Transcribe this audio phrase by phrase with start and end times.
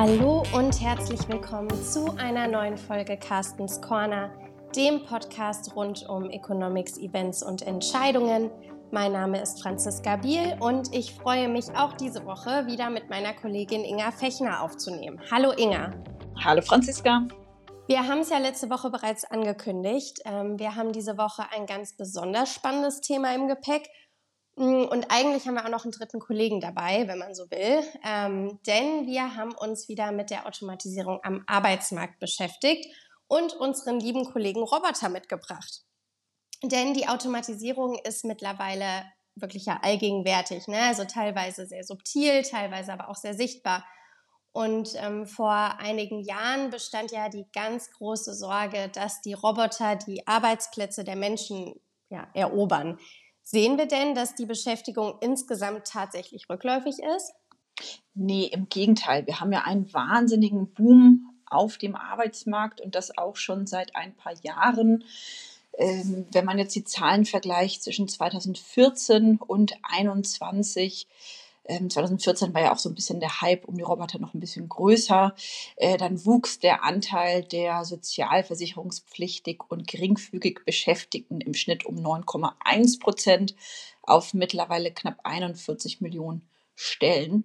[0.00, 4.30] Hallo und herzlich willkommen zu einer neuen Folge Carstens Corner,
[4.76, 8.48] dem Podcast rund um Economics, Events und Entscheidungen.
[8.92, 13.34] Mein Name ist Franziska Biel und ich freue mich auch diese Woche wieder mit meiner
[13.34, 15.20] Kollegin Inga Fechner aufzunehmen.
[15.32, 15.90] Hallo Inga.
[16.44, 17.26] Hallo Franziska.
[17.88, 20.20] Wir haben es ja letzte Woche bereits angekündigt.
[20.24, 23.90] Ähm, wir haben diese Woche ein ganz besonders spannendes Thema im Gepäck
[24.58, 27.82] und eigentlich haben wir auch noch einen dritten Kollegen dabei, wenn man so will.
[28.04, 32.92] Ähm, denn wir haben uns wieder mit der Automatisierung am Arbeitsmarkt beschäftigt
[33.28, 35.84] und unseren lieben Kollegen Roboter mitgebracht.
[36.62, 39.04] Denn die Automatisierung ist mittlerweile
[39.36, 40.80] wirklich ja allgegenwärtig, ne?
[40.80, 43.84] also teilweise sehr subtil, teilweise aber auch sehr sichtbar.
[44.50, 50.26] Und ähm, vor einigen Jahren bestand ja die ganz große Sorge, dass die Roboter die
[50.26, 52.98] Arbeitsplätze der Menschen ja, erobern.
[53.50, 57.32] Sehen wir denn, dass die Beschäftigung insgesamt tatsächlich rückläufig ist?
[58.12, 59.26] Nee, im Gegenteil.
[59.26, 64.14] Wir haben ja einen wahnsinnigen Boom auf dem Arbeitsmarkt und das auch schon seit ein
[64.14, 65.02] paar Jahren.
[65.78, 71.06] Ähm, wenn man jetzt die Zahlen vergleicht zwischen 2014 und 2021,
[71.68, 74.40] 2014 ähm, war ja auch so ein bisschen der Hype um die Roboter noch ein
[74.40, 75.34] bisschen größer.
[75.76, 83.54] Äh, dann wuchs der Anteil der sozialversicherungspflichtig und geringfügig Beschäftigten im Schnitt um 9,1 Prozent
[84.02, 87.44] auf mittlerweile knapp 41 Millionen Stellen.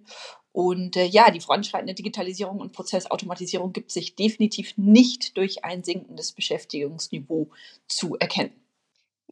[0.52, 6.32] Und äh, ja, die voranschreitende Digitalisierung und Prozessautomatisierung gibt sich definitiv nicht durch ein sinkendes
[6.32, 7.50] Beschäftigungsniveau
[7.88, 8.52] zu erkennen.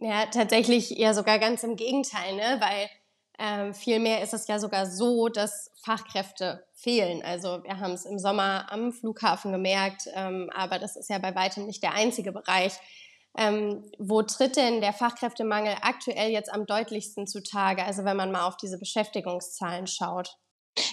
[0.00, 2.60] Ja, tatsächlich eher sogar ganz im Gegenteil, ne?
[2.60, 2.90] weil
[3.42, 7.22] ähm, vielmehr ist es ja sogar so, dass Fachkräfte fehlen.
[7.22, 11.34] Also wir haben es im Sommer am Flughafen gemerkt, ähm, aber das ist ja bei
[11.34, 12.74] weitem nicht der einzige Bereich.
[13.36, 17.84] Ähm, wo tritt denn der Fachkräftemangel aktuell jetzt am deutlichsten zutage?
[17.84, 20.36] Also wenn man mal auf diese Beschäftigungszahlen schaut.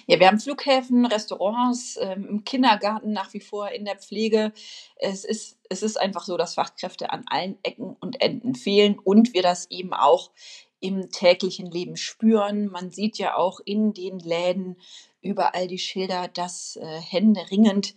[0.07, 4.53] Ja, wir haben Flughäfen, Restaurants, ähm, im Kindergarten nach wie vor in der Pflege.
[4.95, 9.33] Es ist, es ist einfach so, dass Fachkräfte an allen Ecken und Enden fehlen und
[9.35, 10.31] wir das eben auch
[10.79, 12.67] im täglichen Leben spüren.
[12.67, 14.77] Man sieht ja auch in den Läden
[15.21, 17.95] überall die Schilder, dass äh, händeringend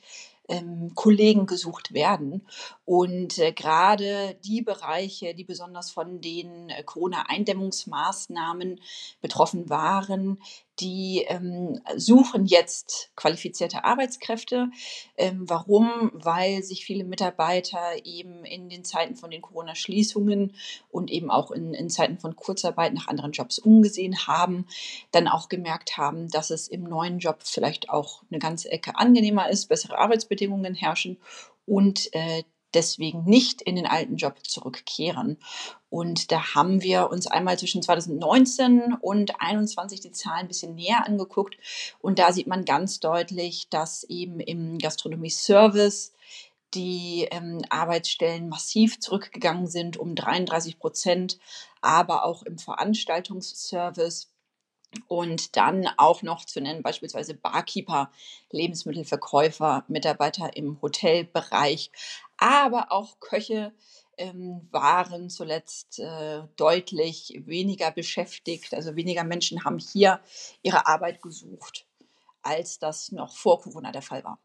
[0.48, 2.46] ähm, Kollegen gesucht werden.
[2.84, 8.80] Und äh, gerade die Bereiche, die besonders von den äh, Corona-Eindämmungsmaßnahmen
[9.20, 10.40] betroffen waren,
[10.80, 14.70] die ähm, suchen jetzt qualifizierte Arbeitskräfte.
[15.16, 16.10] Ähm, warum?
[16.14, 20.54] Weil sich viele Mitarbeiter eben in den Zeiten von den Corona-Schließungen
[20.90, 24.66] und eben auch in, in Zeiten von Kurzarbeit nach anderen Jobs umgesehen haben,
[25.10, 29.50] dann auch gemerkt haben, dass es im neuen Job vielleicht auch eine ganze Ecke angenehmer
[29.50, 31.18] ist, bessere Arbeitsbedingungen herrschen
[31.66, 32.44] und äh,
[32.74, 35.38] deswegen nicht in den alten Job zurückkehren.
[35.90, 41.06] Und da haben wir uns einmal zwischen 2019 und 2021 die Zahlen ein bisschen näher
[41.06, 41.56] angeguckt.
[42.00, 46.12] Und da sieht man ganz deutlich, dass eben im Gastronomie-Service
[46.74, 51.38] die ähm, Arbeitsstellen massiv zurückgegangen sind, um 33 Prozent,
[51.82, 54.31] aber auch im Veranstaltungsservice
[55.08, 58.10] und dann auch noch zu nennen beispielsweise Barkeeper,
[58.50, 61.90] Lebensmittelverkäufer, Mitarbeiter im Hotelbereich,
[62.36, 63.72] aber auch Köche
[64.18, 68.74] ähm, waren zuletzt äh, deutlich weniger beschäftigt.
[68.74, 70.20] Also weniger Menschen haben hier
[70.62, 71.86] ihre Arbeit gesucht,
[72.42, 74.38] als das noch vor Corona der Fall war.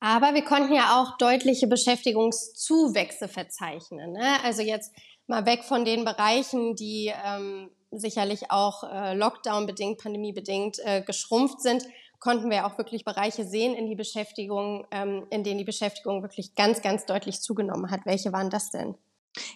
[0.00, 4.12] Aber wir konnten ja auch deutliche Beschäftigungszuwächse verzeichnen.
[4.12, 4.42] Ne?
[4.42, 4.92] Also jetzt
[5.30, 11.84] mal weg von den Bereichen, die ähm, sicherlich auch äh, Lockdown-bedingt, pandemiebedingt äh, geschrumpft sind,
[12.18, 16.54] konnten wir auch wirklich Bereiche sehen in die Beschäftigung, ähm, in denen die Beschäftigung wirklich
[16.54, 18.00] ganz, ganz deutlich zugenommen hat.
[18.04, 18.96] Welche waren das denn?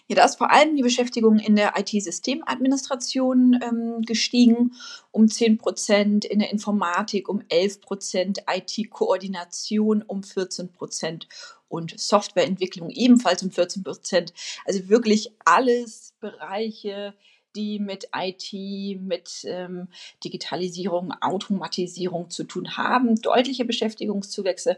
[0.07, 4.71] Ja, da ist vor allem die Beschäftigung in der IT-Systemadministration ähm, gestiegen
[5.11, 11.27] um 10 Prozent, in der Informatik um 11 Prozent, IT-Koordination um 14 Prozent
[11.67, 14.33] und Softwareentwicklung ebenfalls um 14 Prozent.
[14.65, 17.13] Also wirklich alles Bereiche,
[17.55, 18.53] die mit IT,
[19.01, 19.87] mit ähm,
[20.23, 23.15] Digitalisierung, Automatisierung zu tun haben.
[23.21, 24.77] Deutliche Beschäftigungszuwächse,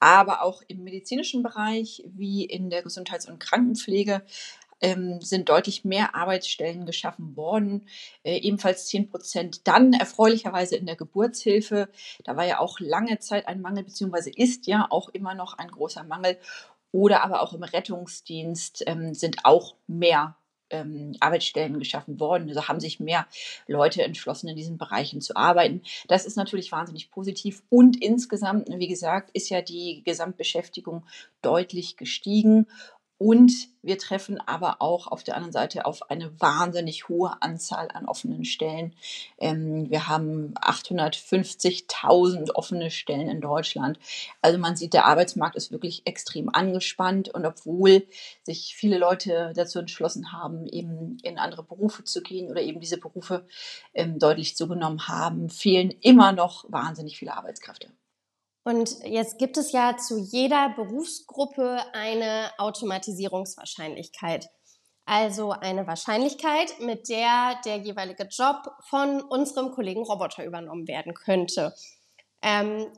[0.00, 4.22] aber auch im medizinischen Bereich wie in der Gesundheits- und Krankenpflege
[4.80, 7.86] ähm, sind deutlich mehr Arbeitsstellen geschaffen worden,
[8.22, 9.66] äh, ebenfalls 10 Prozent.
[9.66, 11.88] Dann erfreulicherweise in der Geburtshilfe,
[12.24, 15.70] da war ja auch lange Zeit ein Mangel, beziehungsweise ist ja auch immer noch ein
[15.70, 16.38] großer Mangel.
[16.90, 20.36] Oder aber auch im Rettungsdienst ähm, sind auch mehr
[20.70, 22.48] ähm, Arbeitsstellen geschaffen worden.
[22.48, 23.26] Also haben sich mehr
[23.66, 25.82] Leute entschlossen, in diesen Bereichen zu arbeiten.
[26.08, 27.62] Das ist natürlich wahnsinnig positiv.
[27.70, 31.04] Und insgesamt, wie gesagt, ist ja die Gesamtbeschäftigung
[31.42, 32.66] deutlich gestiegen.
[33.18, 38.06] Und wir treffen aber auch auf der anderen Seite auf eine wahnsinnig hohe Anzahl an
[38.06, 38.94] offenen Stellen.
[39.38, 43.98] Ähm, wir haben 850.000 offene Stellen in Deutschland.
[44.40, 47.28] Also man sieht, der Arbeitsmarkt ist wirklich extrem angespannt.
[47.28, 48.06] Und obwohl
[48.44, 52.98] sich viele Leute dazu entschlossen haben, eben in andere Berufe zu gehen oder eben diese
[52.98, 53.46] Berufe
[53.94, 57.88] ähm, deutlich zugenommen haben, fehlen immer noch wahnsinnig viele Arbeitskräfte.
[58.68, 64.50] Und jetzt gibt es ja zu jeder Berufsgruppe eine Automatisierungswahrscheinlichkeit.
[65.06, 71.74] Also eine Wahrscheinlichkeit, mit der der jeweilige Job von unserem Kollegen Roboter übernommen werden könnte.
[72.42, 72.92] Ähm,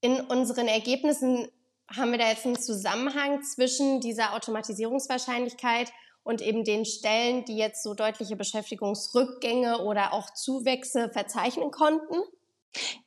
[0.00, 1.46] in unseren Ergebnissen
[1.94, 5.92] haben wir da jetzt einen Zusammenhang zwischen dieser Automatisierungswahrscheinlichkeit
[6.22, 12.22] und eben den Stellen, die jetzt so deutliche Beschäftigungsrückgänge oder auch Zuwächse verzeichnen konnten?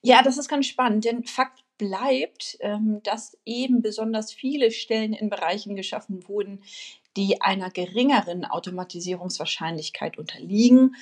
[0.01, 5.30] Ja, das ist ganz spannend, denn Fakt bleibt, ähm, dass eben besonders viele Stellen in
[5.30, 6.63] Bereichen geschaffen wurden,
[7.18, 10.95] die einer geringeren Automatisierungswahrscheinlichkeit unterliegen,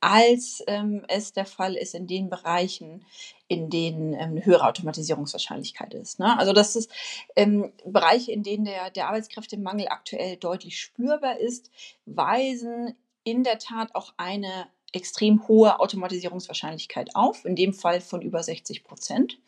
[0.00, 3.04] als ähm, es der Fall ist in den Bereichen,
[3.48, 6.20] in denen ähm, eine höhere Automatisierungswahrscheinlichkeit ist.
[6.20, 6.38] Ne?
[6.38, 6.90] Also das ist
[7.34, 11.70] ähm, Bereiche, in denen der, der Arbeitskräftemangel aktuell deutlich spürbar ist,
[12.06, 12.94] weisen
[13.24, 18.84] in der Tat auch eine extrem hohe Automatisierungswahrscheinlichkeit auf, in dem Fall von über 60
[18.84, 19.38] Prozent.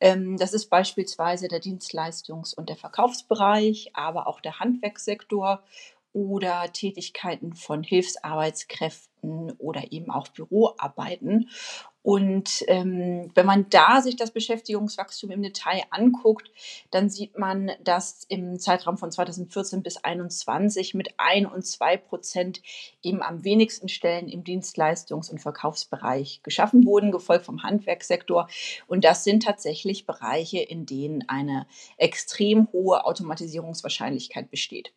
[0.00, 5.62] Ähm, das ist beispielsweise der Dienstleistungs- und der Verkaufsbereich, aber auch der Handwerkssektor
[6.14, 11.50] oder Tätigkeiten von Hilfsarbeitskräften oder eben auch Büroarbeiten.
[12.02, 16.50] Und ähm, wenn man da sich das Beschäftigungswachstum im Detail anguckt,
[16.90, 22.60] dann sieht man, dass im Zeitraum von 2014 bis 2021 mit ein und zwei Prozent
[23.02, 28.48] eben am wenigsten Stellen im Dienstleistungs- und Verkaufsbereich geschaffen wurden, gefolgt vom Handwerkssektor.
[28.86, 31.66] Und das sind tatsächlich Bereiche, in denen eine
[31.96, 34.92] extrem hohe Automatisierungswahrscheinlichkeit besteht.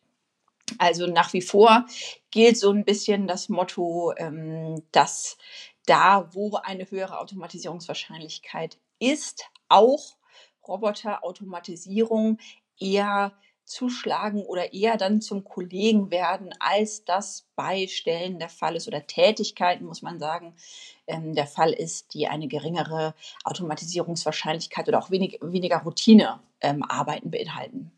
[0.76, 1.86] Also nach wie vor
[2.30, 5.38] gilt so ein bisschen das Motto, ähm, dass
[5.86, 10.16] da, wo eine höhere Automatisierungswahrscheinlichkeit ist, auch
[10.66, 12.38] Roboterautomatisierung
[12.78, 13.32] eher
[13.64, 19.06] zuschlagen oder eher dann zum Kollegen werden, als das bei Stellen der Fall ist oder
[19.06, 20.54] Tätigkeiten, muss man sagen,
[21.06, 27.92] ähm, der Fall ist, die eine geringere Automatisierungswahrscheinlichkeit oder auch wenig, weniger Routinearbeiten ähm, beinhalten.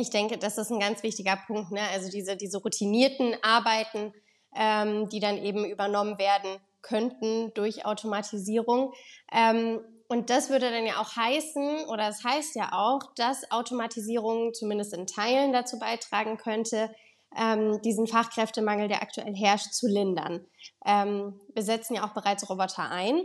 [0.00, 1.72] Ich denke, das ist ein ganz wichtiger Punkt.
[1.72, 1.80] Ne?
[1.92, 4.12] Also diese, diese routinierten Arbeiten,
[4.54, 8.92] ähm, die dann eben übernommen werden könnten durch Automatisierung.
[9.32, 13.50] Ähm, und das würde dann ja auch heißen, oder es das heißt ja auch, dass
[13.50, 16.94] Automatisierung zumindest in Teilen dazu beitragen könnte,
[17.36, 20.46] ähm, diesen Fachkräftemangel, der aktuell herrscht, zu lindern.
[20.84, 23.22] Ähm, wir setzen ja auch bereits Roboter ein,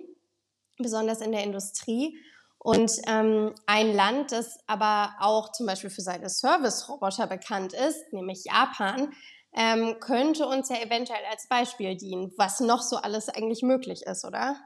[0.77, 2.17] besonders in der Industrie.
[2.63, 8.43] Und ähm, ein Land, das aber auch zum Beispiel für seine Service-Roboter bekannt ist, nämlich
[8.45, 9.11] Japan,
[9.53, 14.23] ähm, könnte uns ja eventuell als Beispiel dienen, was noch so alles eigentlich möglich ist,
[14.25, 14.57] oder?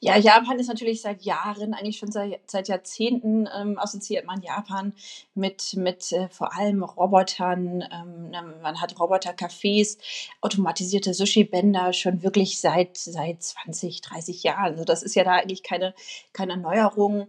[0.00, 4.94] Ja, Japan ist natürlich seit Jahren, eigentlich schon seit, seit Jahrzehnten ähm, assoziiert man Japan
[5.34, 7.84] mit, mit äh, vor allem Robotern.
[7.92, 9.98] Ähm, ne, man hat Roboter-Cafés,
[10.40, 14.72] automatisierte Sushi-Bänder schon wirklich seit, seit 20, 30 Jahren.
[14.72, 15.94] Also das ist ja da eigentlich keine,
[16.32, 17.26] keine Neuerung.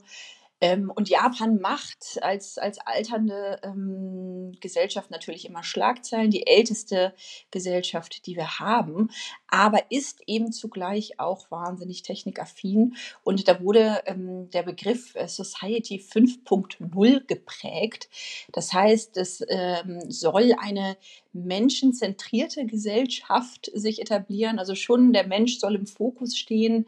[0.61, 7.13] Ähm, und Japan macht als, als alternde ähm, Gesellschaft natürlich immer Schlagzeilen, die älteste
[7.49, 9.09] Gesellschaft, die wir haben,
[9.47, 12.95] aber ist eben zugleich auch wahnsinnig technikaffin.
[13.24, 18.09] Und da wurde ähm, der Begriff äh, Society 5.0 geprägt.
[18.51, 20.95] Das heißt, es ähm, soll eine
[21.33, 24.59] menschenzentrierte Gesellschaft sich etablieren.
[24.59, 26.86] Also schon der Mensch soll im Fokus stehen.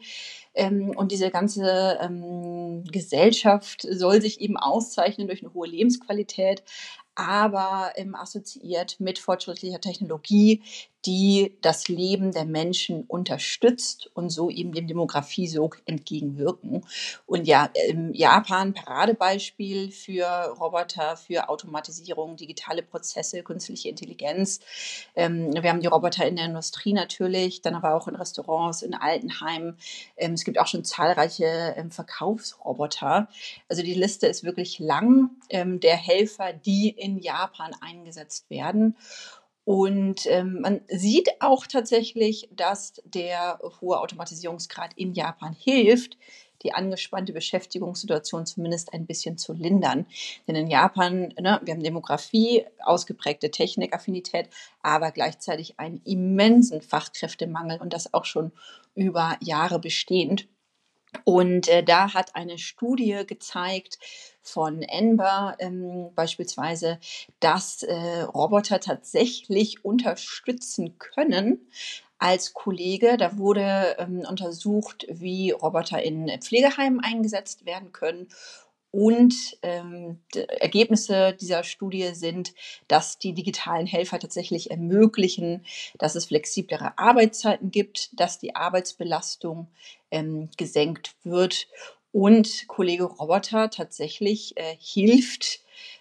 [0.54, 6.62] Ähm, und diese ganze ähm, Gesellschaft soll sich eben auszeichnen durch eine hohe Lebensqualität,
[7.14, 10.62] aber ähm, assoziiert mit fortschrittlicher Technologie,
[11.06, 16.84] die das Leben der Menschen unterstützt und so eben dem Demografiesog entgegenwirken.
[17.26, 17.70] Und ja,
[18.12, 20.24] Japan Paradebeispiel für
[20.58, 24.60] Roboter, für Automatisierung, digitale Prozesse, künstliche Intelligenz.
[25.14, 28.94] Ähm, wir haben die Roboter in der Industrie natürlich, dann aber auch in Restaurants, in
[28.94, 29.76] Altenheimen.
[30.16, 33.28] Ähm, es gibt auch schon zahlreiche ähm, Verkaufsroboter.
[33.68, 38.96] Also die Liste ist wirklich lang der Helfer, die in Japan eingesetzt werden.
[39.64, 46.18] Und ähm, man sieht auch tatsächlich, dass der hohe Automatisierungsgrad in Japan hilft,
[46.62, 50.06] die angespannte Beschäftigungssituation zumindest ein bisschen zu lindern.
[50.46, 54.48] Denn in Japan, ne, wir haben Demografie, ausgeprägte Technikaffinität,
[54.82, 58.52] aber gleichzeitig einen immensen Fachkräftemangel und das auch schon
[58.94, 60.46] über Jahre bestehend.
[61.24, 63.98] Und äh, da hat eine Studie gezeigt
[64.44, 67.00] von Enber ähm, beispielsweise,
[67.40, 71.66] dass äh, Roboter tatsächlich unterstützen können
[72.18, 73.16] als Kollege.
[73.16, 78.28] Da wurde ähm, untersucht, wie Roboter in Pflegeheimen eingesetzt werden können
[78.94, 80.20] und ähm,
[80.60, 82.54] Ergebnisse dieser Studie sind,
[82.86, 85.64] dass die digitalen Helfer tatsächlich ermöglichen,
[85.98, 89.66] dass es flexiblere Arbeitszeiten gibt, dass die Arbeitsbelastung
[90.12, 91.66] ähm, gesenkt wird
[92.14, 95.58] und Kollege Roboter tatsächlich äh, hilft,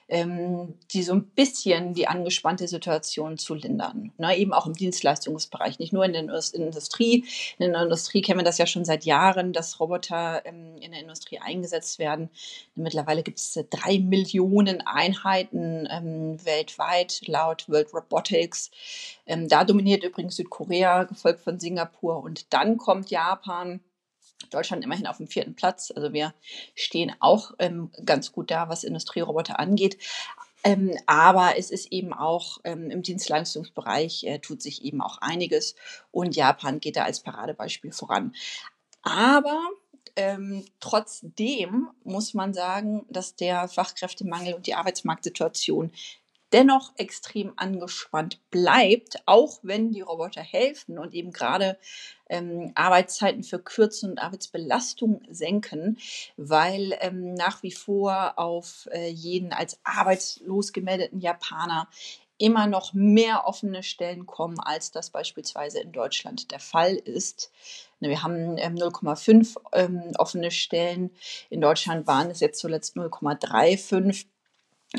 [0.08, 4.12] ähm, die so ein bisschen die angespannte Situation zu lindern.
[4.20, 7.26] Ne, eben auch im Dienstleistungsbereich, nicht nur in der Industrie.
[7.58, 11.02] In der Industrie kennen wir das ja schon seit Jahren, dass Roboter ähm, in der
[11.02, 12.30] Industrie eingesetzt werden.
[12.76, 18.70] Mittlerweile gibt es drei Millionen Einheiten ähm, weltweit laut World Robotics.
[19.26, 23.80] Ähm, da dominiert übrigens Südkorea, gefolgt von Singapur und dann kommt Japan.
[24.50, 25.92] Deutschland immerhin auf dem vierten Platz.
[25.96, 26.34] Also wir
[26.76, 29.98] stehen auch ähm, ganz gut da, was Industrieroboter angeht.
[30.64, 35.76] Ähm, aber es ist eben auch ähm, im Dienstleistungsbereich äh, tut sich eben auch einiges
[36.12, 38.34] und Japan geht da als Paradebeispiel voran.
[39.02, 39.60] Aber
[40.16, 45.92] ähm, trotzdem muss man sagen, dass der Fachkräftemangel und die Arbeitsmarktsituation
[46.54, 51.78] dennoch extrem angespannt bleibt, auch wenn die Roboter helfen und eben gerade
[52.30, 55.98] ähm, Arbeitszeiten verkürzen und Arbeitsbelastung senken,
[56.38, 61.90] weil ähm, nach wie vor auf äh, jeden als arbeitslos gemeldeten Japaner
[62.38, 67.52] immer noch mehr offene Stellen kommen, als das beispielsweise in Deutschland der Fall ist.
[68.00, 71.12] Ne, wir haben ähm, 0,5 ähm, offene Stellen.
[71.50, 74.26] In Deutschland waren es jetzt zuletzt 0,35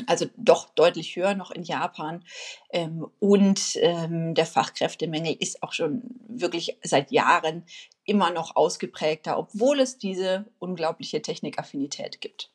[0.07, 2.23] also doch deutlich höher noch in Japan.
[2.69, 7.65] Ähm, und ähm, der Fachkräftemangel ist auch schon wirklich seit Jahren
[8.03, 12.51] immer noch ausgeprägter, obwohl es diese unglaubliche Technikaffinität gibt.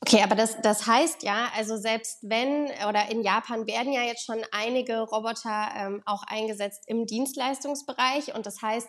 [0.00, 4.24] Okay, aber das, das heißt ja, also selbst wenn, oder in Japan werden ja jetzt
[4.24, 8.88] schon einige Roboter ähm, auch eingesetzt im Dienstleistungsbereich und das heißt,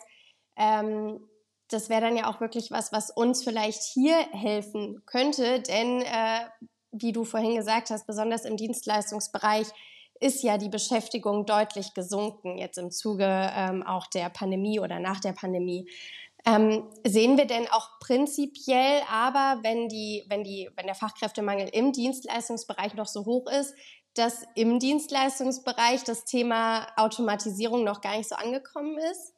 [0.56, 1.28] ähm,
[1.70, 6.46] das wäre dann ja auch wirklich was, was uns vielleicht hier helfen könnte, denn äh,
[6.92, 9.68] wie du vorhin gesagt hast, besonders im Dienstleistungsbereich
[10.20, 15.20] ist ja die Beschäftigung deutlich gesunken, jetzt im Zuge ähm, auch der Pandemie oder nach
[15.20, 15.90] der Pandemie.
[16.46, 21.92] Ähm, sehen wir denn auch prinzipiell aber, wenn, die, wenn, die, wenn der Fachkräftemangel im
[21.92, 23.76] Dienstleistungsbereich noch so hoch ist,
[24.14, 29.34] dass im Dienstleistungsbereich das Thema Automatisierung noch gar nicht so angekommen ist?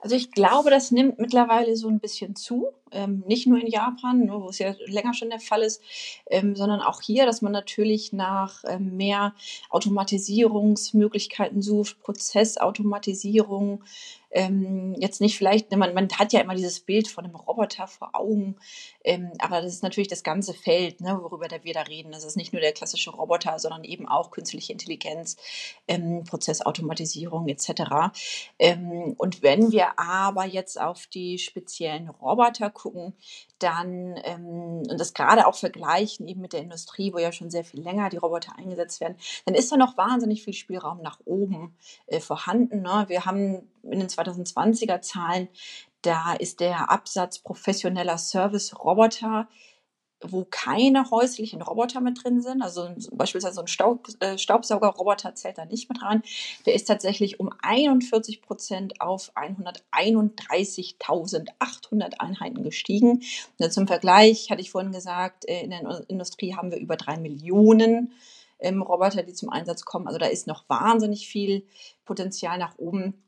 [0.00, 2.68] Also ich glaube, das nimmt mittlerweile so ein bisschen zu.
[2.90, 5.82] Ähm, nicht nur in Japan, ne, wo es ja länger schon der Fall ist,
[6.30, 9.34] ähm, sondern auch hier, dass man natürlich nach ähm, mehr
[9.68, 13.84] Automatisierungsmöglichkeiten sucht, Prozessautomatisierung,
[14.30, 17.86] ähm, jetzt nicht vielleicht, ne, man, man hat ja immer dieses Bild von einem Roboter
[17.86, 18.56] vor Augen,
[19.04, 22.12] ähm, aber das ist natürlich das ganze Feld, ne, worüber wir da reden.
[22.12, 25.36] Das ist nicht nur der klassische Roboter, sondern eben auch künstliche Intelligenz,
[25.86, 28.12] ähm, Prozessautomatisierung etc.
[28.58, 33.14] Ähm, und wenn wir aber jetzt auf die speziellen Roboter gucken,
[33.58, 37.64] dann ähm, und das gerade auch vergleichen eben mit der Industrie, wo ja schon sehr
[37.64, 39.16] viel länger die Roboter eingesetzt werden,
[39.46, 41.74] dann ist da noch wahnsinnig viel Spielraum nach oben
[42.06, 42.82] äh, vorhanden.
[42.82, 43.04] Ne?
[43.08, 45.48] Wir haben in den 2020er Zahlen,
[46.02, 49.48] da ist der Absatz professioneller Service-Roboter
[50.20, 55.56] wo keine häuslichen Roboter mit drin sind, also beispielsweise so ein Staub, äh, Staubsaugerroboter zählt
[55.58, 56.22] da nicht mit rein,
[56.66, 63.22] der ist tatsächlich um 41 Prozent auf 131.800 Einheiten gestiegen.
[63.58, 67.16] Und zum Vergleich hatte ich vorhin gesagt, äh, in der Industrie haben wir über drei
[67.16, 68.12] Millionen
[68.58, 70.08] ähm, Roboter, die zum Einsatz kommen.
[70.08, 71.64] Also da ist noch wahnsinnig viel
[72.04, 73.22] Potenzial nach oben.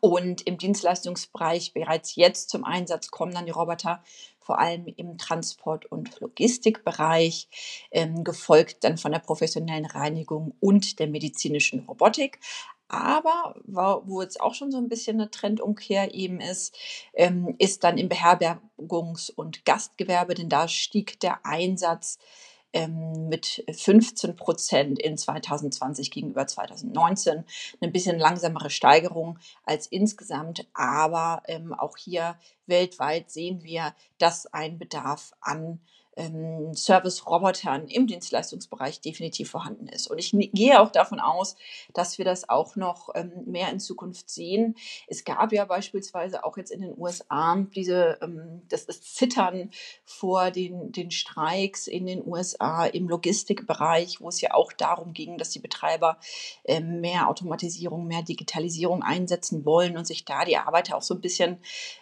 [0.00, 4.02] Und im Dienstleistungsbereich bereits jetzt zum Einsatz kommen dann die Roboter
[4.38, 7.48] vor allem im Transport- und Logistikbereich,
[7.90, 12.40] ähm, gefolgt dann von der professionellen Reinigung und der medizinischen Robotik.
[12.88, 16.74] Aber wo jetzt auch schon so ein bisschen eine Trendumkehr eben ist,
[17.12, 22.18] ähm, ist dann im Beherbergungs- und Gastgewerbe, denn da stieg der Einsatz
[22.72, 27.44] ähm, mit 15 Prozent in 2020 gegenüber 2019.
[27.80, 34.78] Eine bisschen langsamere Steigerung als insgesamt, aber ähm, auch hier weltweit sehen wir, dass ein
[34.78, 35.80] Bedarf an
[36.18, 40.08] ähm, Service-Robotern im Dienstleistungsbereich definitiv vorhanden ist.
[40.08, 41.56] Und ich gehe auch davon aus,
[41.94, 44.74] dass wir das auch noch ähm, mehr in Zukunft sehen.
[45.06, 49.70] Es gab ja beispielsweise auch jetzt in den USA diese, ähm, das, das Zittern
[50.04, 55.38] vor den, den Streiks in den USA im Logistikbereich, wo es ja auch darum ging,
[55.38, 56.18] dass die Betreiber
[56.64, 61.20] ähm, mehr Automatisierung, mehr Digitalisierung einsetzen wollen und sich da die Arbeiter auch so ein
[61.20, 61.58] bisschen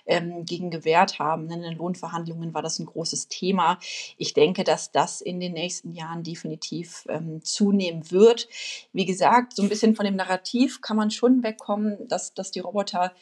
[0.06, 1.50] ähm, gegen gewehrt haben.
[1.50, 3.78] In den Lohnverhandlungen war das ein großes Thema.
[4.16, 8.48] Ich denke, dass das in den nächsten Jahren definitiv ähm, zunehmen wird.
[8.92, 12.60] Wie gesagt, so ein bisschen von dem Narrativ kann man schon wegkommen, dass, dass die
[12.60, 13.12] Roboter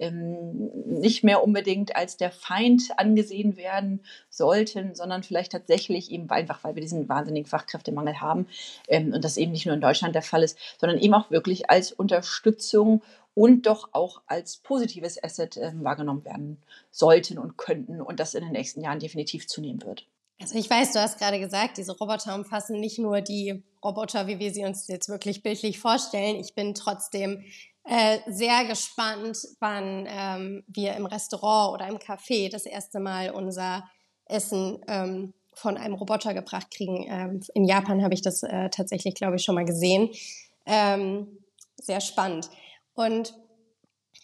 [0.00, 6.64] ähm, nicht mehr unbedingt als der Feind angesehen werden sollten, sondern vielleicht tatsächlich eben einfach,
[6.64, 8.46] weil wir diesen wahnsinnigen Fachkräftemangel haben
[8.88, 11.70] ähm, und das eben nicht nur in Deutschland der Fall ist, sondern eben auch wirklich
[11.70, 13.02] als Unterstützung
[13.34, 16.58] und doch auch als positives Asset äh, wahrgenommen werden
[16.90, 20.06] sollten und könnten und das in den nächsten Jahren definitiv zunehmen wird.
[20.40, 24.38] Also ich weiß, du hast gerade gesagt, diese Roboter umfassen nicht nur die Roboter, wie
[24.38, 26.36] wir sie uns jetzt wirklich bildlich vorstellen.
[26.36, 27.44] Ich bin trotzdem
[27.84, 33.84] äh, sehr gespannt, wann ähm, wir im Restaurant oder im Café das erste Mal unser
[34.26, 37.06] Essen ähm, von einem Roboter gebracht kriegen.
[37.08, 40.08] Ähm, in Japan habe ich das äh, tatsächlich, glaube ich, schon mal gesehen.
[40.64, 41.38] Ähm,
[41.76, 42.48] sehr spannend.
[42.94, 43.34] Und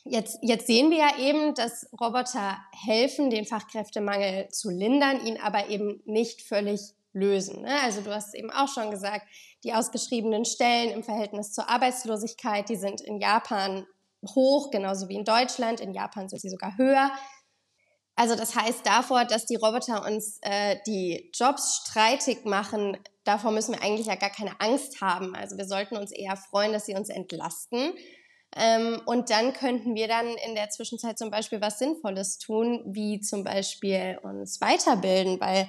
[0.09, 5.69] jetzt, jetzt sehen wir ja eben, dass Roboter helfen, den Fachkräftemangel zu lindern, ihn aber
[5.69, 6.81] eben nicht völlig
[7.13, 7.63] lösen.
[7.63, 7.81] Ne?
[7.83, 9.27] Also du hast eben auch schon gesagt,
[9.65, 13.87] die ausgeschriebenen Stellen im Verhältnis zur Arbeitslosigkeit, die sind in Japan
[14.35, 15.81] hoch, genauso wie in Deutschland.
[15.81, 17.11] In Japan sind sie sogar höher.
[18.17, 23.75] Also das heißt davor, dass die Roboter uns äh, die Jobs streitig machen, davor müssen
[23.75, 25.35] wir eigentlich ja gar keine Angst haben.
[25.35, 27.93] Also wir sollten uns eher freuen, dass sie uns entlasten.
[28.55, 33.21] Ähm, und dann könnten wir dann in der Zwischenzeit zum Beispiel was Sinnvolles tun, wie
[33.21, 35.69] zum Beispiel uns weiterbilden, weil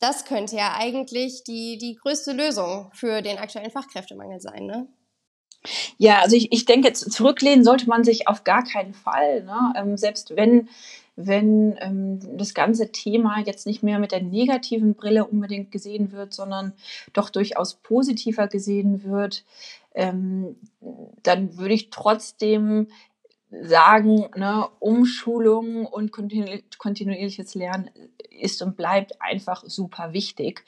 [0.00, 4.88] das könnte ja eigentlich die, die größte Lösung für den aktuellen Fachkräftemangel sein, ne?
[5.98, 9.44] Ja, also ich, ich denke, zurücklehnen sollte man sich auf gar keinen Fall.
[9.44, 9.74] Ne?
[9.76, 10.70] Ähm, selbst wenn,
[11.16, 16.32] wenn ähm, das ganze Thema jetzt nicht mehr mit der negativen Brille unbedingt gesehen wird,
[16.32, 16.72] sondern
[17.12, 19.44] doch durchaus positiver gesehen wird,
[19.94, 20.56] ähm,
[21.22, 22.88] dann würde ich trotzdem
[23.50, 27.90] sagen, ne, Umschulung und kontinuierliches Lernen
[28.30, 30.64] ist und bleibt einfach super wichtig.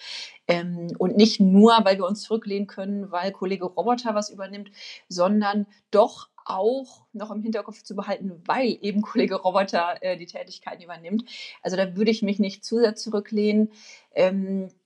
[0.48, 4.72] Ähm, und nicht nur, weil wir uns zurücklehnen können, weil Kollege Roboter was übernimmt,
[5.08, 10.82] sondern doch auch noch im Hinterkopf zu behalten, weil eben Kollege Roboter äh, die Tätigkeiten
[10.82, 11.24] übernimmt.
[11.62, 13.70] Also da würde ich mich nicht zu sehr zurücklehnen.
[14.12, 14.81] Ähm, äh,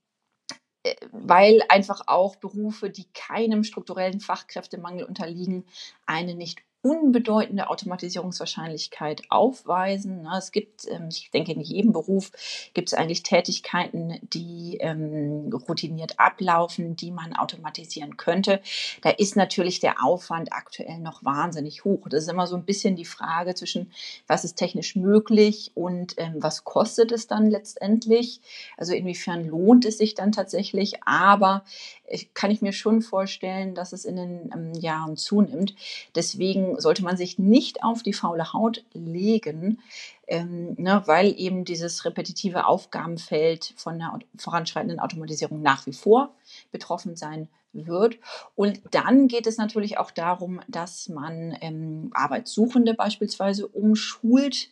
[1.12, 5.64] weil einfach auch Berufe, die keinem strukturellen Fachkräftemangel unterliegen,
[6.06, 10.28] eine nicht unbedeutende Automatisierungswahrscheinlichkeit aufweisen.
[10.38, 12.30] Es gibt, ähm, ich denke, in jedem Beruf
[12.74, 18.60] gibt es eigentlich Tätigkeiten, die ähm, routiniert ablaufen, die man automatisieren könnte.
[19.02, 22.08] Da ist natürlich der Aufwand aktuell noch wahnsinnig hoch.
[22.08, 23.90] Das ist immer so ein bisschen die Frage zwischen,
[24.28, 28.40] was ist technisch möglich und ähm, was kostet es dann letztendlich.
[28.76, 31.02] Also inwiefern lohnt es sich dann tatsächlich.
[31.04, 31.64] Aber
[32.08, 35.74] ich, kann ich mir schon vorstellen, dass es in den Jahren zunimmt.
[36.14, 39.78] Deswegen sollte man sich nicht auf die faule Haut legen,
[40.26, 46.34] ähm, ne, weil eben dieses repetitive Aufgabenfeld von der voranschreitenden Automatisierung nach wie vor
[46.70, 47.48] betroffen sein
[47.84, 48.18] wird.
[48.54, 54.68] Und dann geht es natürlich auch darum, dass man ähm, Arbeitssuchende beispielsweise umschult,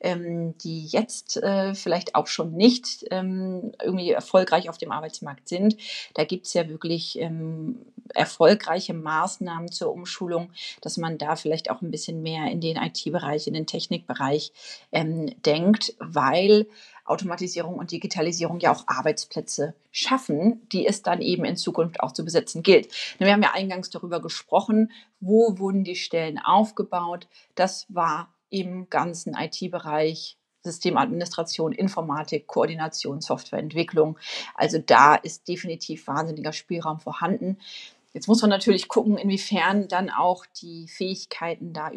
[0.00, 5.76] ähm, die jetzt äh, vielleicht auch schon nicht ähm, irgendwie erfolgreich auf dem Arbeitsmarkt sind.
[6.14, 11.82] Da gibt es ja wirklich ähm, erfolgreiche Maßnahmen zur Umschulung, dass man da vielleicht auch
[11.82, 14.52] ein bisschen mehr in den IT-Bereich, in den Technikbereich
[14.92, 16.66] ähm, denkt, weil
[17.06, 22.24] Automatisierung und Digitalisierung ja auch Arbeitsplätze schaffen, die es dann eben in Zukunft auch zu
[22.24, 22.88] besetzen gilt.
[23.18, 24.90] Wir haben ja eingangs darüber gesprochen,
[25.20, 27.28] wo wurden die Stellen aufgebaut.
[27.54, 34.18] Das war im ganzen IT-Bereich Systemadministration, Informatik, Koordination, Softwareentwicklung.
[34.54, 37.58] Also da ist definitiv wahnsinniger Spielraum vorhanden.
[38.12, 41.88] Jetzt muss man natürlich gucken, inwiefern dann auch die Fähigkeiten da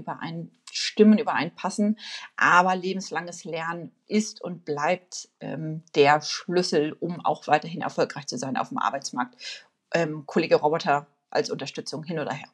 [0.69, 1.97] übereinstimmen, übereinpassen.
[2.38, 8.58] Aber lebenslanges Lernen ist und bleibt ähm, der Schlüssel, um auch weiterhin erfolgreich zu sein
[8.58, 9.65] auf dem Arbeitsmarkt.
[9.93, 12.49] Ähm, Kollege Roboter als Unterstützung hin oder her.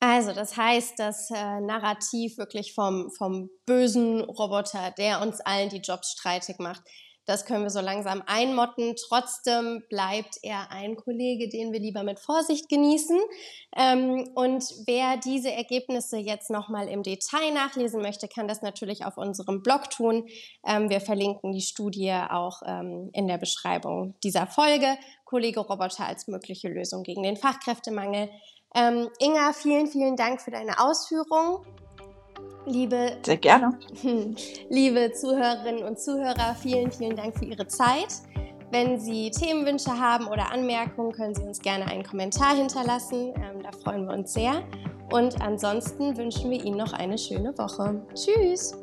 [0.00, 5.80] Also, das heißt, das äh, Narrativ wirklich vom, vom bösen Roboter, der uns allen die
[5.80, 6.82] Jobs streitig macht,
[7.28, 8.96] das können wir so langsam einmotten.
[8.96, 13.20] Trotzdem bleibt er ein Kollege, den wir lieber mit Vorsicht genießen.
[13.76, 19.18] Ähm, und wer diese Ergebnisse jetzt nochmal im Detail nachlesen möchte, kann das natürlich auf
[19.18, 20.26] unserem Blog tun.
[20.66, 24.96] Ähm, wir verlinken die Studie auch ähm, in der Beschreibung dieser Folge.
[25.26, 28.30] Kollege Roboter als mögliche Lösung gegen den Fachkräftemangel.
[28.74, 31.64] Inga, vielen, vielen Dank für deine Ausführungen.
[32.66, 33.78] Liebe, Sehr gerne.
[34.68, 38.08] Liebe Zuhörerinnen und Zuhörer, vielen, vielen Dank für Ihre Zeit.
[38.70, 43.32] Wenn Sie Themenwünsche haben oder Anmerkungen, können Sie uns gerne einen Kommentar hinterlassen.
[43.36, 44.62] Ähm, da freuen wir uns sehr.
[45.10, 48.02] Und ansonsten wünschen wir Ihnen noch eine schöne Woche.
[48.14, 48.76] Tschüss!